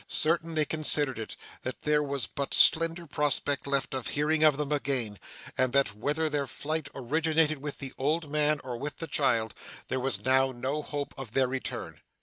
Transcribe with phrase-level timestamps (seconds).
[0.07, 4.71] Certain they considered it, that there was but slender prospect left of hearing of them
[4.71, 5.19] again,
[5.55, 9.53] and that whether their flight originated with the old man, or with the child,
[9.89, 12.01] there was now no hope of their return.